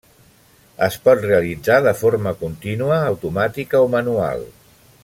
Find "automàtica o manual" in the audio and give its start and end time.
3.13-4.45